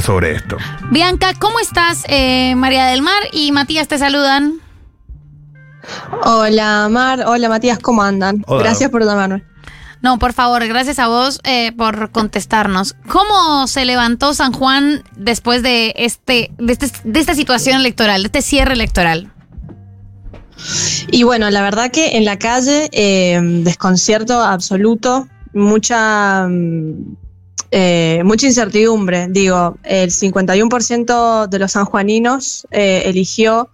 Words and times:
sobre 0.00 0.32
esto. 0.36 0.56
Bianca, 0.90 1.32
¿cómo 1.38 1.58
estás? 1.60 2.04
Eh, 2.08 2.54
María 2.56 2.86
del 2.86 3.02
Mar 3.02 3.22
y 3.32 3.52
Matías 3.52 3.88
te 3.88 3.98
saludan. 3.98 4.54
Hola 6.24 6.88
Mar, 6.90 7.24
hola 7.26 7.48
Matías, 7.48 7.78
¿cómo 7.78 8.02
andan? 8.02 8.44
Hola. 8.46 8.62
Gracias 8.62 8.90
por 8.90 9.04
llamarme. 9.04 9.42
No, 10.00 10.18
por 10.18 10.32
favor, 10.32 10.66
gracias 10.66 10.98
a 10.98 11.06
vos 11.06 11.40
eh, 11.44 11.72
por 11.76 12.10
contestarnos. 12.10 12.96
¿Cómo 13.08 13.66
se 13.68 13.84
levantó 13.84 14.34
San 14.34 14.52
Juan 14.52 15.04
después 15.16 15.62
de 15.62 15.92
este, 15.96 16.50
de, 16.58 16.72
este- 16.72 16.90
de 17.04 17.20
esta 17.20 17.34
situación 17.34 17.76
electoral, 17.76 18.22
de 18.22 18.26
este 18.26 18.42
cierre 18.42 18.72
electoral? 18.74 19.30
Y 21.10 21.22
bueno, 21.24 21.50
la 21.50 21.62
verdad 21.62 21.90
que 21.90 22.16
en 22.16 22.24
la 22.24 22.38
calle, 22.38 22.88
eh, 22.92 23.40
desconcierto 23.64 24.40
absoluto, 24.42 25.28
mucha, 25.54 26.46
mm, 26.48 27.16
eh, 27.74 28.20
mucha 28.24 28.46
incertidumbre. 28.46 29.28
Digo, 29.30 29.78
el 29.82 30.10
51% 30.10 31.48
de 31.48 31.58
los 31.58 31.72
sanjuaninos 31.72 32.66
eh, 32.70 33.04
eligió 33.06 33.70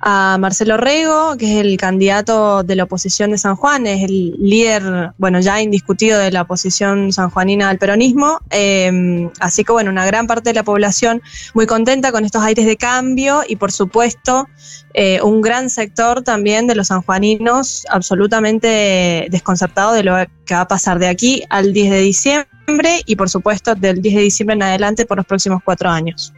a 0.00 0.38
Marcelo 0.38 0.78
Rego, 0.78 1.36
que 1.36 1.58
es 1.58 1.64
el 1.64 1.76
candidato 1.76 2.62
de 2.62 2.76
la 2.76 2.84
oposición 2.84 3.32
de 3.32 3.38
San 3.38 3.56
Juan, 3.56 3.86
es 3.86 4.04
el 4.04 4.30
líder, 4.38 5.12
bueno, 5.18 5.40
ya 5.40 5.60
indiscutido 5.60 6.18
de 6.18 6.30
la 6.30 6.42
oposición 6.42 7.12
sanjuanina 7.12 7.68
al 7.68 7.78
peronismo. 7.78 8.40
Eh, 8.50 9.28
así 9.40 9.62
que, 9.62 9.72
bueno, 9.72 9.90
una 9.90 10.06
gran 10.06 10.26
parte 10.26 10.50
de 10.50 10.54
la 10.54 10.62
población 10.62 11.20
muy 11.52 11.66
contenta 11.66 12.12
con 12.12 12.24
estos 12.24 12.42
aires 12.42 12.64
de 12.64 12.78
cambio 12.78 13.42
y, 13.46 13.56
por 13.56 13.72
supuesto, 13.72 14.48
eh, 14.94 15.20
un 15.20 15.42
gran 15.42 15.68
sector 15.68 16.22
también 16.22 16.66
de 16.66 16.76
los 16.76 16.86
sanjuaninos 16.86 17.84
absolutamente 17.90 19.26
desconcertado 19.30 19.92
de 19.92 20.04
lo 20.04 20.16
que 20.46 20.54
va 20.54 20.62
a 20.62 20.68
pasar 20.68 20.98
de 20.98 21.08
aquí 21.08 21.42
al 21.50 21.74
10 21.74 21.90
de 21.90 22.00
diciembre 22.00 22.57
y, 23.06 23.16
por 23.16 23.30
supuesto, 23.30 23.74
del 23.74 24.02
10 24.02 24.14
de 24.14 24.22
diciembre 24.22 24.54
en 24.54 24.62
adelante 24.62 25.06
por 25.06 25.16
los 25.16 25.26
próximos 25.26 25.62
cuatro 25.64 25.88
años. 25.88 26.32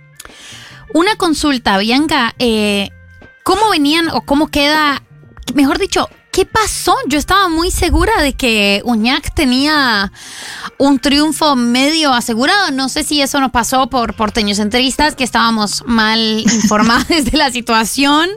Una 0.92 1.16
consulta, 1.16 1.78
Bianca. 1.78 2.34
eh, 2.38 2.90
¿Cómo 3.42 3.70
venían 3.70 4.08
o 4.10 4.20
cómo 4.22 4.48
queda, 4.48 5.02
mejor 5.54 5.78
dicho, 5.78 6.08
qué 6.32 6.46
pasó? 6.46 6.94
Yo 7.06 7.18
estaba 7.18 7.48
muy 7.48 7.70
segura 7.70 8.20
de 8.22 8.34
que 8.34 8.82
Uñac 8.84 9.34
tenía 9.34 10.12
un 10.78 10.98
triunfo 10.98 11.56
medio 11.56 12.12
asegurado. 12.12 12.70
No 12.70 12.88
sé 12.88 13.04
si 13.04 13.20
eso 13.20 13.40
nos 13.40 13.50
pasó 13.50 13.88
por 13.88 14.14
porteños 14.14 14.58
centristas, 14.58 15.16
que 15.16 15.24
estábamos 15.24 15.84
mal 15.86 16.18
informados 16.40 17.08
de 17.30 17.36
la 17.36 17.50
situación 17.50 18.30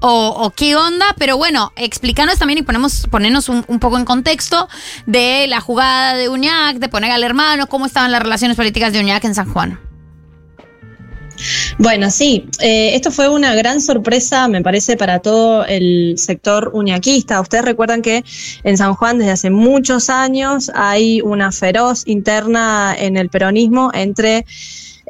o, 0.00 0.52
qué 0.56 0.76
onda. 0.76 1.14
Pero 1.18 1.36
bueno, 1.36 1.72
explícanos 1.76 2.38
también 2.38 2.58
y 2.58 2.62
ponemos, 2.62 3.06
ponernos 3.10 3.48
un, 3.48 3.64
un 3.66 3.78
poco 3.78 3.98
en 3.98 4.04
contexto 4.04 4.68
de 5.06 5.46
la 5.48 5.60
jugada 5.60 6.14
de 6.14 6.28
Uñac, 6.28 6.78
de 6.78 6.88
poner 6.88 7.10
al 7.10 7.24
hermano, 7.24 7.66
cómo 7.66 7.86
estaban 7.86 8.12
las 8.12 8.22
relaciones 8.22 8.56
políticas 8.56 8.92
de 8.92 9.00
Uñac 9.00 9.24
en 9.24 9.34
San 9.34 9.52
Juan. 9.52 9.89
Bueno, 11.78 12.10
sí, 12.10 12.46
eh, 12.60 12.94
esto 12.94 13.10
fue 13.10 13.28
una 13.28 13.54
gran 13.54 13.80
sorpresa, 13.80 14.48
me 14.48 14.62
parece, 14.62 14.96
para 14.96 15.20
todo 15.20 15.64
el 15.64 16.14
sector 16.18 16.70
uñaquista. 16.74 17.40
Ustedes 17.40 17.64
recuerdan 17.64 18.02
que 18.02 18.24
en 18.64 18.76
San 18.76 18.94
Juan 18.94 19.18
desde 19.18 19.32
hace 19.32 19.50
muchos 19.50 20.10
años 20.10 20.70
hay 20.74 21.20
una 21.20 21.52
feroz 21.52 22.02
interna 22.06 22.94
en 22.98 23.16
el 23.16 23.28
peronismo 23.28 23.90
entre 23.94 24.44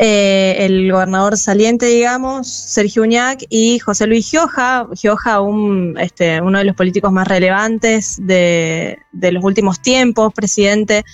eh, 0.03 0.65
el 0.65 0.91
gobernador 0.91 1.37
saliente, 1.37 1.85
digamos, 1.85 2.49
Sergio 2.49 3.03
Uñac, 3.03 3.45
y 3.51 3.79
José 3.81 4.07
Luis 4.07 4.31
Gioja. 4.31 4.87
Gioja, 4.95 5.43
un, 5.43 5.95
este, 6.01 6.41
uno 6.41 6.59
de 6.59 6.65
los 6.65 6.75
políticos 6.75 7.13
más 7.13 7.29
relevantes 7.29 8.17
de, 8.23 8.97
los 9.13 9.45
últimos 9.45 9.83
tiempos, 9.83 10.33
presidente 10.33 11.05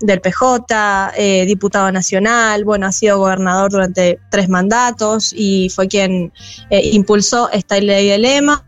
del 0.00 0.20
PJ, 0.20 1.12
eh, 1.16 1.44
diputado 1.44 1.90
nacional, 1.90 2.64
bueno, 2.64 2.86
ha 2.86 2.92
sido 2.92 3.18
gobernador 3.18 3.72
durante 3.72 4.20
tres 4.30 4.48
mandatos 4.48 5.32
y 5.36 5.68
fue 5.70 5.88
quien 5.88 6.32
eh, 6.70 6.90
impulsó 6.92 7.50
esta 7.50 7.80
ley 7.80 8.10
de 8.10 8.18
lemas. 8.18 8.62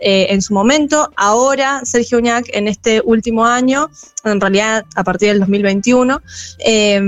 Eh, 0.00 0.26
en 0.30 0.42
su 0.42 0.54
momento, 0.54 1.10
ahora 1.16 1.82
Sergio 1.84 2.18
Uñac 2.18 2.46
en 2.52 2.68
este 2.68 3.02
último 3.04 3.44
año, 3.44 3.90
en 4.24 4.40
realidad 4.40 4.84
a 4.94 5.04
partir 5.04 5.28
del 5.28 5.40
2021, 5.40 6.20
eh, 6.58 7.00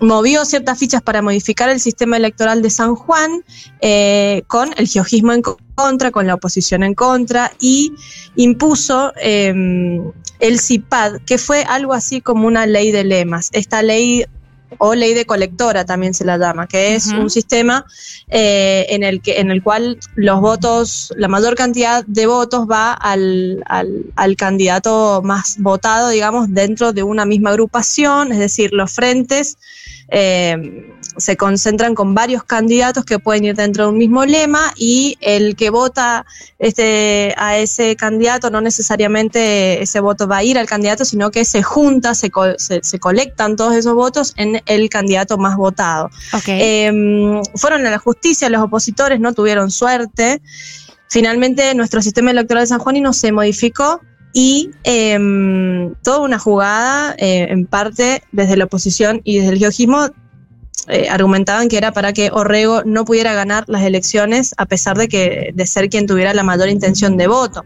movió 0.00 0.44
ciertas 0.44 0.78
fichas 0.78 1.02
para 1.02 1.22
modificar 1.22 1.68
el 1.68 1.80
sistema 1.80 2.16
electoral 2.16 2.62
de 2.62 2.70
San 2.70 2.94
Juan 2.94 3.44
eh, 3.80 4.42
con 4.46 4.70
el 4.76 4.88
geojismo 4.88 5.32
en 5.32 5.42
contra, 5.74 6.10
con 6.10 6.26
la 6.26 6.34
oposición 6.34 6.82
en 6.82 6.94
contra 6.94 7.52
y 7.60 7.92
impuso 8.36 9.12
eh, 9.20 10.02
el 10.40 10.60
CIPAD, 10.60 11.20
que 11.26 11.38
fue 11.38 11.62
algo 11.64 11.92
así 11.92 12.20
como 12.20 12.46
una 12.46 12.66
ley 12.66 12.90
de 12.90 13.04
lemas. 13.04 13.50
Esta 13.52 13.82
ley 13.82 14.24
o 14.78 14.94
ley 14.94 15.14
de 15.14 15.24
colectora 15.26 15.84
también 15.84 16.14
se 16.14 16.24
la 16.24 16.38
llama, 16.38 16.66
que 16.66 16.94
es 16.94 17.06
un 17.18 17.30
sistema 17.30 17.84
eh, 18.28 18.86
en, 18.90 19.02
el 19.02 19.20
que, 19.20 19.40
en 19.40 19.50
el 19.50 19.62
cual 19.62 19.98
los 20.14 20.40
votos, 20.40 21.12
la 21.16 21.28
mayor 21.28 21.54
cantidad 21.54 22.04
de 22.06 22.26
votos 22.26 22.66
va 22.70 22.92
al, 22.92 23.62
al, 23.66 24.04
al 24.16 24.36
candidato 24.36 25.20
más 25.24 25.56
votado, 25.58 26.08
digamos, 26.10 26.46
dentro 26.54 26.92
de 26.92 27.02
una 27.02 27.24
misma 27.24 27.50
agrupación, 27.50 28.32
es 28.32 28.38
decir, 28.38 28.72
los 28.72 28.92
frentes 28.92 29.56
eh, 30.08 30.86
se 31.16 31.36
concentran 31.36 31.94
con 31.94 32.14
varios 32.14 32.44
candidatos 32.44 33.04
que 33.04 33.18
pueden 33.18 33.44
ir 33.44 33.54
dentro 33.56 33.84
de 33.84 33.90
un 33.90 33.98
mismo 33.98 34.24
lema 34.24 34.72
y 34.76 35.16
el 35.20 35.54
que 35.56 35.70
vota 35.70 36.24
este, 36.58 37.34
a 37.36 37.58
ese 37.58 37.94
candidato 37.96 38.48
no 38.50 38.60
necesariamente 38.60 39.82
ese 39.82 40.00
voto 40.00 40.26
va 40.28 40.38
a 40.38 40.44
ir 40.44 40.58
al 40.58 40.66
candidato, 40.66 41.04
sino 41.04 41.30
que 41.30 41.44
se 41.44 41.62
junta, 41.62 42.14
se, 42.14 42.30
co- 42.30 42.58
se, 42.58 42.80
se 42.82 42.98
colectan 42.98 43.56
todos 43.56 43.74
esos 43.74 43.94
votos 43.94 44.32
en 44.36 44.59
el 44.66 44.88
candidato 44.88 45.38
más 45.38 45.56
votado. 45.56 46.06
Ok. 46.32 46.44
Eh, 46.48 47.40
fueron 47.56 47.86
a 47.86 47.90
la 47.90 47.98
justicia, 47.98 48.48
los 48.50 48.62
opositores 48.62 49.20
no 49.20 49.32
tuvieron 49.34 49.70
suerte. 49.70 50.40
Finalmente, 51.08 51.74
nuestro 51.74 52.02
sistema 52.02 52.30
electoral 52.30 52.62
de 52.64 52.68
San 52.68 52.78
Juanino 52.78 53.12
se 53.12 53.32
modificó 53.32 54.00
y 54.32 54.70
eh, 54.84 55.18
toda 56.02 56.20
una 56.20 56.38
jugada, 56.38 57.14
eh, 57.18 57.48
en 57.50 57.66
parte 57.66 58.22
desde 58.30 58.56
la 58.56 58.64
oposición 58.66 59.20
y 59.24 59.38
desde 59.38 59.54
el 59.54 59.58
geojismo, 59.58 60.08
eh, 60.88 61.08
argumentaban 61.10 61.68
que 61.68 61.76
era 61.76 61.92
para 61.92 62.12
que 62.12 62.30
Orrego 62.32 62.82
no 62.84 63.04
pudiera 63.04 63.34
ganar 63.34 63.64
las 63.68 63.82
elecciones 63.82 64.54
a 64.56 64.66
pesar 64.66 64.96
de 64.96 65.08
que 65.08 65.50
de 65.52 65.66
ser 65.66 65.88
quien 65.90 66.06
tuviera 66.06 66.32
la 66.32 66.42
mayor 66.42 66.68
intención 66.68 67.16
de 67.16 67.26
voto. 67.26 67.64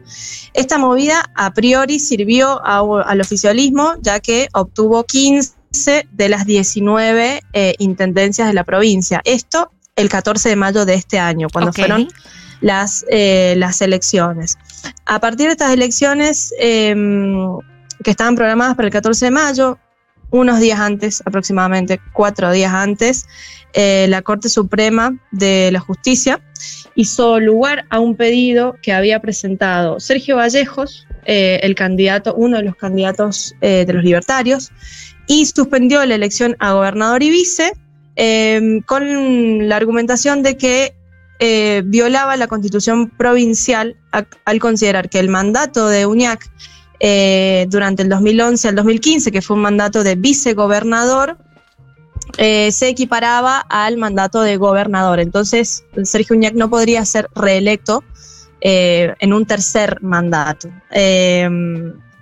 Esta 0.53 0.79
movida 0.79 1.23
a 1.35 1.53
priori 1.53 2.01
sirvió 2.01 2.61
a- 2.67 3.03
al 3.07 3.21
oficialismo 3.21 3.95
ya 4.01 4.19
que 4.21 4.49
obtuvo 4.53 5.05
15 5.05 5.53
de 6.13 6.29
las 6.29 6.47
19 6.47 7.43
eh, 7.53 7.75
intendencias 7.79 8.47
de 8.47 8.55
la 8.55 8.65
provincia. 8.65 9.21
Esto 9.25 9.73
el 9.97 10.09
14 10.09 10.51
de 10.51 10.57
mayo 10.57 10.85
de 10.85 10.95
este 10.95 11.19
año, 11.19 11.49
cuando 11.53 11.73
fueron 11.73 12.09
las, 12.61 13.05
eh, 13.09 13.55
las 13.57 13.81
elecciones. 13.83 14.57
A 15.07 15.21
partir 15.21 15.47
de 15.47 15.53
estas 15.53 15.73
elecciones 15.73 16.55
eh, 16.59 16.95
que 18.03 18.11
estaban 18.11 18.37
programadas 18.37 18.77
para 18.77 18.87
el 18.87 18.93
14 18.93 19.27
de 19.27 19.31
mayo, 19.31 19.79
unos 20.31 20.61
días 20.61 20.81
antes, 20.81 21.23
aproximadamente 21.25 22.01
cuatro 22.13 22.51
días 22.51 22.73
antes, 22.73 23.27
eh, 23.73 24.07
la 24.09 24.23
Corte 24.23 24.49
Suprema 24.49 25.17
de 25.31 25.71
la 25.73 25.81
Justicia 25.81 26.41
hizo 26.97 27.39
lugar 27.41 27.85
a 27.91 28.01
un 28.01 28.17
pedido 28.17 28.77
que 28.83 28.93
había 28.93 29.21
presentado 29.21 30.01
Sergio 30.01 30.37
Vallejos, 30.37 31.07
el 31.27 31.75
candidato, 31.75 32.35
uno 32.35 32.59
de 32.59 32.65
los 32.65 32.77
candidatos 32.77 33.55
de 33.61 33.91
los 33.91 34.05
libertarios, 34.05 34.73
y 35.27 35.47
suspendió 35.47 36.05
la 36.05 36.15
elección 36.15 36.57
a 36.59 36.73
gobernador 36.73 37.23
y 37.23 37.31
vice 37.31 37.73
eh, 38.17 38.81
con 38.87 39.69
la 39.69 39.77
argumentación 39.77 40.43
de 40.43 40.57
que 40.57 40.95
eh, 41.41 41.83
violaba 41.85 42.37
la 42.37 42.47
constitución 42.47 43.11
provincial 43.11 43.97
al 44.45 44.59
considerar 44.61 45.09
que 45.09 45.19
el 45.19 45.29
mandato 45.29 45.89
de 45.89 46.07
Uñac 46.07 46.49
eh, 47.01 47.67
durante 47.69 48.03
el 48.03 48.09
2011 48.09 48.69
al 48.69 48.75
2015, 48.77 49.33
que 49.33 49.43
fue 49.43 49.57
un 49.57 49.63
mandato 49.63 50.05
de 50.05 50.15
vicegobernador, 50.15 51.37
eh, 52.39 52.71
se 52.73 52.89
equiparaba 52.89 53.59
al 53.69 53.97
mandato 53.97 54.43
de 54.43 54.57
gobernador. 54.57 55.21
Entonces, 55.21 55.85
Sergio 56.05 56.37
Uñac 56.37 56.55
no 56.55 56.71
podría 56.71 57.05
ser 57.05 57.29
reelecto 57.35 58.05
eh, 58.61 59.15
en 59.19 59.33
un 59.33 59.45
tercer 59.45 60.01
mandato. 60.03 60.71
Eh, 60.91 61.49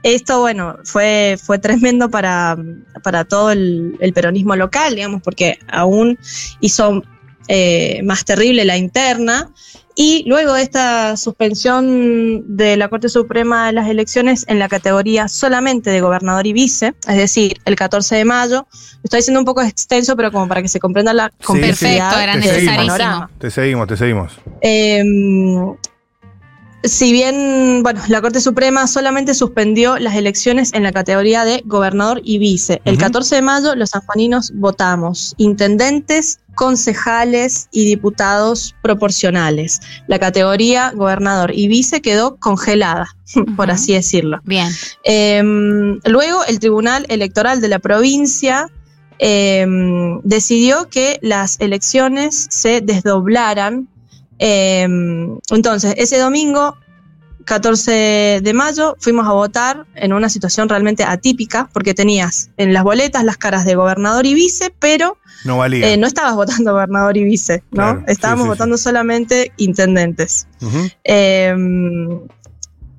esto, 0.02 0.40
bueno, 0.40 0.76
fue, 0.84 1.38
fue 1.43 1.58
tremendo 1.58 2.10
para, 2.10 2.56
para 3.02 3.25
todo 3.25 3.50
el, 3.52 3.96
el 4.00 4.12
peronismo 4.12 4.56
local, 4.56 4.94
digamos, 4.94 5.22
porque 5.22 5.58
aún 5.69 6.19
hizo 6.60 7.02
eh, 7.49 8.00
más 8.04 8.25
terrible 8.25 8.64
la 8.64 8.76
interna. 8.76 9.50
Y 9.94 10.25
luego 10.26 10.54
de 10.54 10.62
esta 10.62 11.19
suspensión 11.19 12.56
de 12.56 12.78
la 12.78 12.88
Corte 12.88 13.10
Suprema 13.10 13.66
de 13.66 13.72
las 13.75 13.88
elecciones 13.90 14.46
en 14.49 14.58
la 14.58 14.66
categoría 14.70 15.28
solamente 15.28 15.90
de 15.90 16.00
gobernador 16.00 16.46
y 16.46 16.54
vice, 16.54 16.94
es 17.06 17.16
decir, 17.19 17.58
el 17.66 17.76
14 17.76 18.16
de 18.16 18.25
mayo, 18.25 18.66
lo 18.70 19.00
estoy 19.04 19.19
diciendo 19.19 19.40
un 19.40 19.44
poco 19.44 19.60
extenso, 19.60 20.16
pero 20.16 20.32
como 20.32 20.49
para 20.49 20.62
que 20.62 20.69
se 20.69 20.81
comprenda 20.81 21.12
la 21.12 21.28
Sí, 21.28 21.44
complejidad 21.44 22.10
Perfecto, 22.14 22.20
era 22.20 22.32
te 22.32 22.38
necesarísimo. 22.38 22.76
panorama. 22.76 23.31
Te 23.38 23.50
seguimos, 23.50 23.87
te 23.87 23.96
seguimos. 23.99 24.32
Eh, 24.62 25.04
si 26.84 27.12
bien, 27.12 27.82
bueno, 27.82 28.00
la 28.08 28.20
Corte 28.20 28.40
Suprema 28.40 28.87
solamente 28.87 29.34
suspendió 29.34 29.99
las 29.99 30.17
elecciones 30.17 30.73
en 30.73 30.82
la 30.82 30.93
categoría 30.93 31.44
de 31.44 31.62
gobernador 31.64 32.20
y 32.25 32.38
vice. 32.38 32.81
El 32.84 32.99
14 32.99 33.37
de 33.37 33.43
mayo 33.43 33.75
los 33.76 33.90
sanjuaninos 33.90 34.52
votamos 34.55 35.34
intendentes, 35.38 36.40
concejales 36.55 37.69
y 37.70 37.84
diputados 37.84 38.75
proporcionales. 38.82 39.81
La 40.06 40.19
categoría 40.19 40.90
gobernador 40.90 41.52
y 41.55 41.69
vice 41.69 42.02
quedó 42.02 42.37
congelada, 42.37 43.06
por 43.56 43.70
así 43.70 43.93
decirlo. 43.93 44.40
Bien. 44.44 44.69
Em, 45.05 46.00
luego 46.05 46.44
el 46.46 46.58
Tribunal 46.58 47.06
Electoral 47.08 47.61
de 47.61 47.69
la 47.69 47.78
provincia 47.78 48.69
em, 49.19 50.20
decidió 50.23 50.88
que 50.88 51.19
las 51.23 51.61
elecciones 51.61 52.49
se 52.50 52.81
desdoblaran 52.81 53.88
Em, 54.44 55.39
entonces, 55.50 55.94
ese 55.97 56.19
domingo, 56.19 56.77
14 57.44 58.41
de 58.43 58.53
mayo, 58.53 58.97
fuimos 58.99 59.29
a 59.29 59.33
votar 59.33 59.87
en 59.94 60.12
una 60.12 60.29
situación 60.29 60.69
realmente 60.69 61.05
atípica, 61.05 61.71
porque 61.73 61.94
tenías 61.94 62.50
en 62.56 62.73
las 62.73 62.83
boletas 62.83 63.23
las 63.23 63.37
caras 63.37 63.65
de 63.65 63.77
gobernador 63.77 64.27
y 64.27 64.35
vice, 64.35 64.75
pero 64.81 65.17
no, 65.44 65.65
eh, 65.65 65.97
no 65.97 66.09
estabas 66.09 66.35
votando 66.43 66.73
gobernador 66.73 67.17
y 67.17 67.23
vice, 67.23 67.62
¿no? 67.71 68.03
Estábamos 68.09 68.49
votando 68.49 68.77
solamente 68.77 69.53
intendentes. 69.59 70.49
Em, 71.05 72.23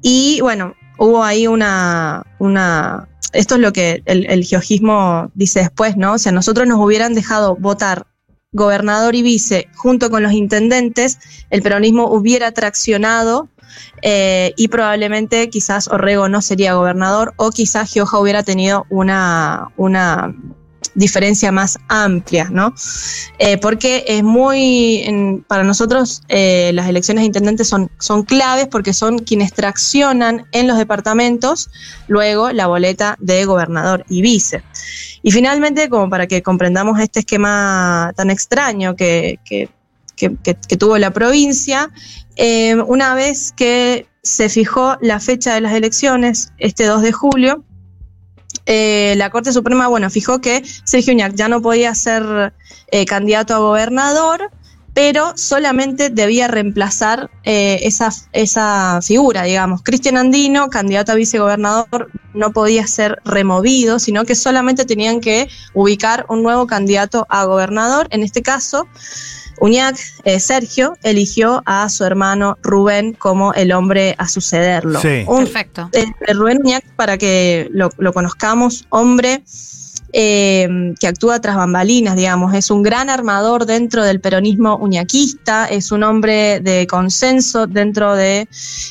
y 0.01 0.39
bueno, 0.39 0.75
hubo 0.98 1.25
ahí 1.25 1.48
una, 1.48 2.24
una 2.39 3.10
esto 3.34 3.56
es 3.56 3.62
lo 3.62 3.74
que 3.74 4.01
el, 4.06 4.28
el, 4.30 4.46
georgismo 4.46 5.30
dice 5.34 5.60
después, 5.60 5.98
¿no? 5.98 6.13
O 6.13 6.18
sea, 6.18 6.31
nosotros 6.31 6.69
nos 6.69 6.80
hubieran 6.80 7.13
dejado 7.13 7.57
votar 7.57 8.06
gobernador 8.53 9.15
y 9.15 9.21
vice 9.21 9.67
junto 9.75 10.09
con 10.09 10.23
los 10.23 10.31
intendentes, 10.31 11.19
el 11.50 11.61
peronismo 11.61 12.07
hubiera 12.07 12.51
traccionado 12.51 13.50
eh, 14.01 14.53
y 14.55 14.67
probablemente 14.67 15.50
quizás 15.50 15.88
Orrego 15.88 16.29
no 16.29 16.41
sería 16.41 16.75
gobernador 16.75 17.33
o 17.38 17.50
quizás 17.50 17.91
Gioja 17.91 18.19
hubiera 18.19 18.44
tenido 18.44 18.85
una, 18.89 19.69
una 19.77 20.33
diferencia 20.95 21.51
más 21.51 21.79
amplia, 21.88 22.50
¿no? 22.51 22.73
Eh, 23.39 23.57
porque 23.57 24.03
es 24.07 24.23
muy, 24.23 25.44
para 25.47 25.63
nosotros 25.63 26.21
eh, 26.27 26.71
las 26.73 26.88
elecciones 26.88 27.23
de 27.23 27.27
intendentes 27.27 27.67
son, 27.67 27.89
son 28.00 28.23
claves 28.23 28.67
porque 28.67 28.94
son 28.94 29.19
quienes 29.19 29.53
traccionan 29.53 30.45
en 30.51 30.67
los 30.67 30.77
departamentos 30.77 31.69
luego 32.07 32.51
la 32.51 32.67
boleta 32.67 33.15
de 33.19 33.45
gobernador 33.45 34.05
y 34.09 34.21
vice. 34.21 34.63
Y 35.24 35.31
finalmente, 35.31 35.90
como 35.90 36.10
para 36.10 36.28
que 36.28 36.44
comprendamos 36.44 37.00
este 37.00 37.22
esquema 37.22 38.12
tan 38.16 38.30
extraño 38.30 38.96
que, 38.96 39.40
tuvo 40.78 40.98
la 40.98 41.12
provincia, 41.12 41.90
eh, 42.36 42.75
una 42.75 43.16
vez 43.16 43.54
que 43.56 44.06
se 44.22 44.50
fijó 44.50 44.98
la 45.02 45.22
fecha 45.22 45.56
de 45.56 45.62
las 45.62 45.74
elecciones, 45.74 46.52
este 46.58 46.86
2 46.86 47.02
de 47.02 47.12
julio, 47.14 47.64
eh, 48.66 49.16
la 49.18 49.30
Corte 49.30 49.54
Suprema, 49.54 49.88
bueno, 49.88 50.10
fijó 50.10 50.40
que 50.42 50.62
Sergio 50.84 51.14
Uñac 51.14 51.34
ya 51.36 51.48
no 51.48 51.62
podía 51.62 51.96
ser 51.96 52.54
eh, 52.92 53.06
candidato 53.06 53.56
a 53.56 53.60
gobernador, 53.60 54.52
pero 54.94 55.34
solamente 55.36 56.10
debía 56.10 56.48
reemplazar 56.48 57.31
eh, 57.44 57.80
esa, 57.84 58.10
esa 58.31 59.00
figura, 59.01 59.44
digamos. 59.44 59.81
Cristian 59.81 60.18
Andino, 60.18 60.69
candidato 60.69 61.12
a 61.12 61.16
vicegobernador, 61.16 62.10
no 62.34 62.51
podía 62.51 62.86
ser 62.86 63.19
removido, 63.25 64.00
sino 64.00 64.25
que 64.25 64.36
solamente 64.36 64.86
tenían 64.86 65.19
que 65.19 65.50
ubicar 65.74 66.25
un 66.30 66.44
nuevo 66.44 66.68
candidato 66.68 67.25
a 67.30 67.45
gobernador. 67.45 68.07
En 68.12 68.22
este 68.22 68.44
caso, 68.44 68.88
Uñac, 69.60 69.98
eh, 70.25 70.40
Sergio, 70.40 70.98
eligió 71.04 71.63
a 71.66 71.89
su 71.89 72.04
hermano 72.04 72.57
Rubén 72.62 73.13
como 73.13 73.54
el 73.54 73.72
hombre 73.72 74.16
a 74.18 74.28
sucederlo. 74.28 75.00
Sí. 75.00 75.25
Perfecto. 75.28 75.89
Eh, 75.94 76.06
Rubén 76.34 76.60
Uñac, 76.63 76.86
para 76.96 77.18
que 77.18 77.68
lo, 77.72 77.89
conozcamos, 78.13 78.86
hombre 78.89 79.44
eh, 80.13 80.94
que 81.00 81.07
actúa 81.07 81.42
tras 81.42 81.56
bambalinas, 81.56 82.15
digamos, 82.15 82.54
es 82.54 82.71
un 82.71 82.83
gran 82.83 83.10
armador 83.10 83.65
dentro 83.65 84.04
del 84.04 84.21
peronismo 84.21 84.77
uñaquista, 84.77 85.65
es 85.65 85.92
un 85.92 86.04
hombre 86.04 86.60
de 86.60 86.88
consenso 86.88 87.68
dentro 87.68 88.15
de 88.15 88.48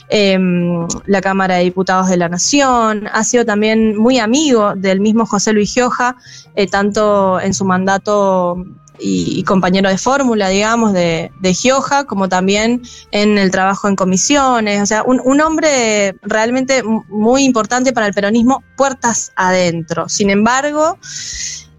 em, 0.08 0.86
la 1.06 1.20
Cámara 1.20 1.56
de 1.56 1.64
Diputados 1.64 2.08
de 2.08 2.16
la 2.16 2.28
Nación, 2.28 3.08
ha 3.12 3.24
sido 3.24 3.44
también 3.44 3.96
muy 3.96 4.18
amigo 4.18 4.74
del 4.74 5.00
mismo 5.00 5.24
José 5.24 5.52
Luis 5.52 5.72
Gioja, 5.72 6.16
tanto 6.70 7.40
en 7.40 7.54
su 7.54 7.64
mandato 7.64 8.56
y, 8.98 9.42
compañero 9.44 9.88
de 9.88 9.98
fórmula, 9.98 10.48
digamos, 10.48 10.92
de, 10.92 11.30
Gioja, 11.54 12.04
como 12.04 12.28
también 12.28 12.82
en 13.10 13.38
el 13.38 13.50
trabajo 13.50 13.88
en 13.88 13.96
comisiones. 13.96 14.82
O 14.82 14.86
sea, 14.86 15.02
un, 15.02 15.40
hombre 15.40 16.14
realmente 16.22 16.82
muy 17.08 17.44
importante 17.44 17.92
para 17.92 18.06
el 18.06 18.14
peronismo, 18.14 18.62
puertas 18.76 19.32
adentro. 19.36 20.08
Sin 20.08 20.30
embargo, 20.30 20.98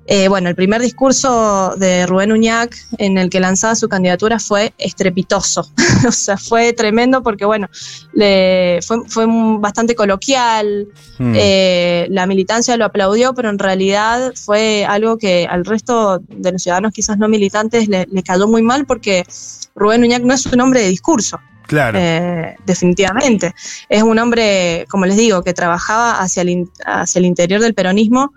eh, 0.06 0.28
bueno, 0.28 0.50
el 0.50 0.56
primer 0.56 0.82
discurso 0.82 1.76
de 1.78 2.06
Rubén 2.06 2.34
Uñac 2.34 2.76
en 2.98 3.18
el 3.18 3.30
que 3.30 3.40
lanzaba 3.40 3.76
su 3.76 3.88
candidatura 3.88 4.38
fue 4.38 4.74
estrepitoso. 4.78 5.72
o 6.08 6.12
sea, 6.12 6.38
fue 6.38 6.74
tremendo 6.74 7.24
porque, 7.24 7.46
bueno, 7.46 7.70
le, 8.14 8.80
fue, 8.82 9.26
bastante 9.60 9.96
coloquial. 9.96 10.88
Hmm. 11.18 11.34
Eh, 11.36 12.08
la 12.10 12.26
militancia 12.26 12.76
lo 12.76 12.86
aplaudió, 12.86 13.34
pero 13.34 13.50
en 13.50 13.60
realidad 13.60 14.34
fue 14.36 14.86
algo 14.86 15.18
que 15.18 15.48
al 15.50 15.64
resto 15.64 16.20
de 16.28 16.52
los 16.52 16.62
ciudadanos, 16.62 16.92
quizás 16.92 17.18
no 17.18 17.30
militantes, 17.30 17.88
le, 17.88 18.06
cayó 18.26 18.48
muy 18.48 18.62
mal 18.62 18.86
porque 18.86 19.26
Rubén 19.74 20.04
Uñac 20.04 20.24
no 20.24 20.34
es 20.34 20.46
un 20.46 20.60
hombre 20.60 20.82
de 20.82 20.90
discurso. 20.90 21.40
Claro. 21.66 21.98
Eh, 21.98 22.58
definitivamente. 22.66 23.56
Es 23.88 24.04
un 24.04 24.20
hombre, 24.20 24.86
como 24.90 25.06
les 25.06 25.16
digo, 25.16 25.44
que 25.44 25.54
trabajaba 25.54 26.20
hacia 26.20 26.42
el, 26.42 26.68
hacia 26.86 27.20
el 27.20 27.26
interior 27.26 27.62
del 27.62 27.74
peronismo 27.74 28.34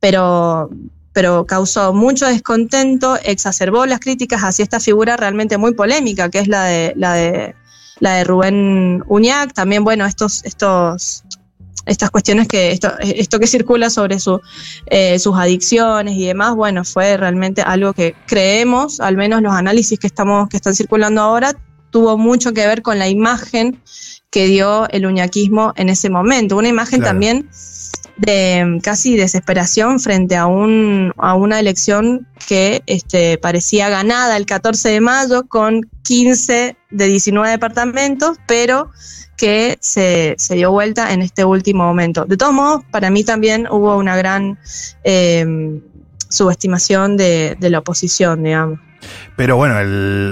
pero, 0.00 0.70
pero 1.12 1.46
causó 1.46 1.92
mucho 1.92 2.26
descontento, 2.26 3.18
exacerbó 3.22 3.86
las 3.86 4.00
críticas 4.00 4.42
hacia 4.42 4.62
esta 4.62 4.80
figura 4.80 5.16
realmente 5.16 5.58
muy 5.58 5.74
polémica, 5.74 6.28
que 6.30 6.38
es 6.38 6.48
la 6.48 6.64
de, 6.64 6.92
la 6.96 7.14
de, 7.14 7.54
la 7.98 8.14
de 8.14 8.24
Rubén 8.24 9.04
Uñac. 9.06 9.52
También, 9.52 9.84
bueno, 9.84 10.06
estos, 10.06 10.44
estos, 10.44 11.24
estas 11.86 12.10
cuestiones 12.10 12.48
que, 12.48 12.72
esto, 12.72 12.92
esto 13.00 13.38
que 13.38 13.46
circula 13.46 13.90
sobre 13.90 14.18
su, 14.18 14.40
eh, 14.86 15.18
sus 15.18 15.36
adicciones 15.36 16.16
y 16.16 16.26
demás, 16.26 16.54
bueno, 16.54 16.84
fue 16.84 17.16
realmente 17.16 17.62
algo 17.62 17.92
que 17.92 18.14
creemos, 18.26 19.00
al 19.00 19.16
menos 19.16 19.42
los 19.42 19.52
análisis 19.52 19.98
que 19.98 20.06
estamos, 20.06 20.48
que 20.48 20.56
están 20.56 20.74
circulando 20.74 21.20
ahora, 21.20 21.54
tuvo 21.90 22.16
mucho 22.16 22.52
que 22.52 22.66
ver 22.66 22.82
con 22.82 22.98
la 22.98 23.08
imagen 23.08 23.80
que 24.30 24.46
dio 24.46 24.88
el 24.90 25.06
uñaquismo 25.06 25.72
en 25.76 25.88
ese 25.88 26.08
momento. 26.08 26.56
Una 26.56 26.68
imagen 26.68 27.02
también 27.02 27.48
de 28.20 28.80
casi 28.82 29.16
desesperación 29.16 30.00
frente 30.00 30.36
a, 30.36 30.46
un, 30.46 31.12
a 31.16 31.34
una 31.34 31.58
elección 31.58 32.26
que 32.46 32.82
este, 32.86 33.38
parecía 33.38 33.88
ganada 33.88 34.36
el 34.36 34.46
14 34.46 34.88
de 34.90 35.00
mayo 35.00 35.46
con 35.48 35.88
15 36.02 36.76
de 36.90 37.06
19 37.06 37.50
departamentos, 37.50 38.38
pero 38.46 38.90
que 39.36 39.78
se, 39.80 40.34
se 40.36 40.54
dio 40.54 40.70
vuelta 40.70 41.12
en 41.12 41.22
este 41.22 41.44
último 41.44 41.84
momento. 41.84 42.26
De 42.26 42.36
todos 42.36 42.52
modos, 42.52 42.84
para 42.90 43.10
mí 43.10 43.24
también 43.24 43.66
hubo 43.70 43.96
una 43.96 44.16
gran 44.16 44.58
eh, 45.04 45.80
subestimación 46.28 47.16
de, 47.16 47.56
de, 47.58 47.70
la 47.70 47.78
oposición, 47.78 48.42
digamos. 48.42 48.80
Pero 49.36 49.56
bueno, 49.56 49.76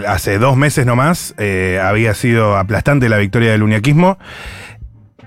hace 0.07 0.39
dos 0.39 0.57
meses 0.57 0.85
nomás 0.85 1.35
eh, 1.39 1.81
había 1.83 2.13
sido 2.15 2.57
aplastante 2.57 3.09
la 3.09 3.17
victoria 3.17 3.51
del 3.51 3.63
uniaquismo. 3.63 4.19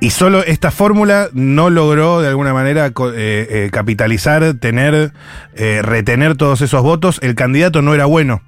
Y 0.01 0.09
solo 0.09 0.43
esta 0.43 0.71
fórmula 0.71 1.29
no 1.31 1.69
logró 1.69 2.21
de 2.21 2.27
alguna 2.27 2.55
manera 2.55 2.87
eh, 2.87 2.91
eh, 3.15 3.69
capitalizar, 3.71 4.55
tener, 4.55 5.13
eh, 5.53 5.81
retener 5.83 6.35
todos 6.35 6.61
esos 6.61 6.81
votos. 6.81 7.19
El 7.21 7.35
candidato 7.35 7.83
no 7.83 7.93
era 7.93 8.05
bueno. 8.07 8.41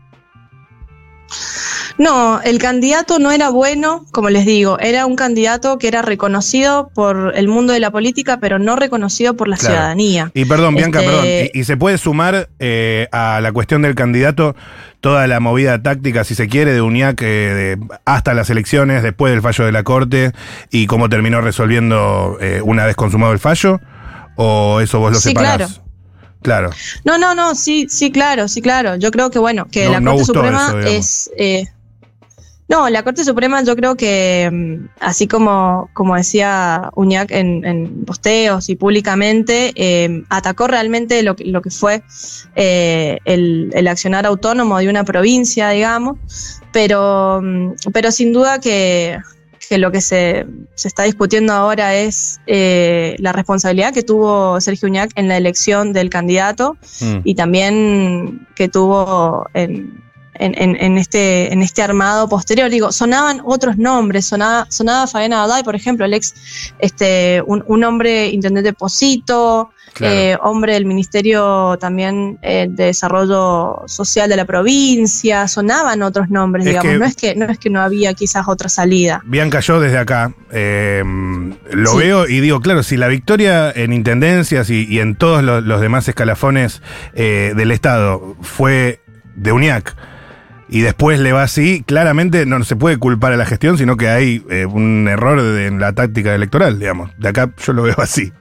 No, 1.97 2.41
el 2.41 2.57
candidato 2.57 3.19
no 3.19 3.31
era 3.31 3.49
bueno, 3.49 4.05
como 4.11 4.29
les 4.29 4.45
digo, 4.45 4.79
era 4.79 5.05
un 5.05 5.15
candidato 5.15 5.77
que 5.77 5.87
era 5.87 6.01
reconocido 6.01 6.89
por 6.93 7.33
el 7.35 7.47
mundo 7.47 7.73
de 7.73 7.79
la 7.79 7.91
política, 7.91 8.39
pero 8.39 8.57
no 8.57 8.75
reconocido 8.75 9.35
por 9.35 9.47
la 9.47 9.57
ciudadanía. 9.57 10.31
Y 10.33 10.45
perdón, 10.45 10.75
Bianca, 10.75 10.99
este, 10.99 11.11
perdón, 11.11 11.25
y, 11.53 11.63
se 11.63 11.77
puede 11.77 11.97
sumar 11.97 12.49
eh, 12.59 13.07
a 13.11 13.39
la 13.41 13.51
cuestión 13.51 13.83
del 13.83 13.93
candidato 13.95 14.55
toda 15.01 15.27
la 15.27 15.39
movida 15.39 15.83
táctica, 15.83 16.23
si 16.23 16.33
se 16.33 16.47
quiere, 16.47 16.73
de 16.73 16.81
UNIAC 16.81 17.21
eh, 17.21 17.77
hasta 18.05 18.33
las 18.33 18.49
elecciones, 18.49 19.03
después 19.03 19.31
del 19.31 19.41
fallo 19.41 19.65
de 19.65 19.71
la 19.71 19.83
Corte, 19.83 20.31
y 20.71 20.87
cómo 20.87 21.09
terminó 21.09 21.41
resolviendo 21.41 22.37
eh, 22.41 22.61
una 22.63 22.85
vez 22.85 22.95
consumado 22.95 23.33
el 23.33 23.39
fallo, 23.39 23.81
o 24.35 24.79
eso 24.79 24.99
vos 24.99 25.11
lo 25.11 25.19
sí, 25.19 25.29
separás? 25.29 25.57
Claro. 25.57 25.83
Claro. 26.41 26.71
No, 27.05 27.17
no, 27.17 27.33
no, 27.35 27.55
sí, 27.55 27.87
sí, 27.89 28.11
claro, 28.11 28.49
sí, 28.49 28.61
claro. 28.61 28.97
Yo 28.97 29.11
creo 29.11 29.31
que, 29.31 29.39
bueno, 29.39 29.65
que 29.71 29.87
la 29.87 30.01
Corte 30.01 30.25
Suprema 30.25 30.73
es. 30.85 31.31
No, 32.69 32.89
la 32.89 33.03
Corte 33.03 33.23
Suprema 33.23 33.61
yo 33.63 33.75
creo 33.75 33.95
que, 33.95 34.49
mm, 34.51 34.87
así 34.99 35.27
como, 35.27 35.89
como 35.93 36.15
decía 36.15 36.89
Uñac 36.95 37.31
en, 37.31 38.03
posteos 38.05 38.69
y 38.69 38.75
públicamente, 38.75 39.73
eh, 39.75 40.23
atacó 40.29 40.67
realmente 40.67 41.21
lo, 41.23 41.35
lo 41.39 41.61
que 41.61 41.69
fue 41.69 42.03
eh, 42.55 43.19
el, 43.25 43.71
el, 43.73 43.87
accionar 43.87 44.25
autónomo 44.25 44.77
de 44.77 44.89
una 44.89 45.03
provincia, 45.03 45.69
digamos, 45.69 46.17
pero, 46.71 47.41
mm, 47.43 47.73
pero 47.91 48.11
sin 48.11 48.33
duda 48.33 48.59
que, 48.59 49.19
que 49.69 49.77
lo 49.77 49.91
que 49.91 50.01
se, 50.01 50.45
se 50.75 50.87
está 50.87 51.03
discutiendo 51.03 51.53
ahora 51.53 51.95
es 51.95 52.39
eh, 52.47 53.15
la 53.19 53.33
responsabilidad 53.33 53.93
que 53.93 54.03
tuvo 54.03 54.59
Sergio 54.61 54.87
Uñac 54.87 55.11
en 55.15 55.27
la 55.27 55.37
elección 55.37 55.93
del 55.93 56.09
candidato 56.09 56.77
Mm. 57.01 57.19
y 57.23 57.35
también 57.35 58.47
que 58.55 58.67
tuvo 58.67 59.47
en, 59.53 60.01
en, 60.35 60.53
en- 60.61 60.75
en 60.79 60.97
este, 60.97 61.51
en 61.53 61.61
este 61.61 61.81
armado 61.81 62.27
posterior. 62.29 62.69
Digo, 62.69 62.91
sonaban 62.91 63.41
otros 63.45 63.77
nombres, 63.77 64.25
sonaba, 64.25 64.65
sonaba 64.69 65.07
Fabiana 65.07 65.41
Baday, 65.45 65.63
por 65.63 65.75
ejemplo, 65.75 66.05
el 66.05 66.13
ex, 66.13 66.33
este, 66.79 67.41
un, 67.45 67.63
un 67.67 67.83
hombre 67.83 68.27
intendente 68.27 68.73
Posito, 68.73 69.69
Claro. 69.93 70.15
eh, 70.15 70.37
hombre 70.41 70.73
del 70.73 70.85
Ministerio 70.87 71.77
también 71.79 72.39
eh, 72.41 72.65
de 72.67 72.85
Desarrollo 72.85 73.83
Social 73.85 74.27
de 74.27 74.35
la 74.35 74.45
provincia, 74.45 75.47
sonaban 75.47 76.01
otros 76.01 76.31
nombres, 76.31 76.65
Es 76.65 76.71
digamos, 76.71 76.97
no, 76.99 77.05
es 77.05 77.15
que, 77.15 77.35
no 77.35 77.45
es 77.45 77.59
que 77.59 77.69
no 77.69 77.79
había 77.79 78.15
quizás 78.15 78.47
otra 78.47 78.69
salida. 78.69 79.21
Bianca, 79.23 79.59
yo 79.59 79.79
desde 79.79 79.99
acá 79.99 80.33
eh, 80.51 81.03
lo 81.71 81.91
Sí. 81.91 81.97
veo 81.99 82.27
y 82.27 82.39
digo, 82.39 82.59
claro, 82.59 82.81
si 82.81 82.97
la 82.97 83.07
victoria 83.07 83.69
en 83.69 83.93
intendencias 83.93 84.71
y, 84.71 84.87
y 84.89 84.99
en 84.99 85.15
todos 85.15 85.43
los, 85.43 85.63
los 85.63 85.79
demás 85.79 86.07
escalafones 86.07 86.81
eh, 87.13 87.53
del 87.55 87.69
Estado 87.69 88.35
fue 88.41 88.99
de 89.35 89.51
UNIAC 89.51 89.95
y 90.73 90.81
después 90.81 91.19
le 91.19 91.31
va 91.31 91.43
así, 91.43 91.83
claramente 91.85 92.45
no 92.45 92.63
se 92.63 92.75
puede 92.75 92.97
culpar 92.97 93.31
a 93.31 93.37
la 93.37 93.45
gestión, 93.45 93.77
sino 93.77 93.95
que 93.95 94.07
hay 94.09 94.43
eh, 94.49 94.65
un 94.65 95.07
error 95.07 95.41
de- 95.41 95.67
en 95.67 95.79
la 95.79 95.93
táctica 95.93 96.33
electoral, 96.33 96.79
digamos. 96.79 97.11
De 97.19 97.29
acá 97.29 97.53
yo 97.65 97.73
lo 97.73 97.83
veo 97.83 97.95
así. 97.99 98.31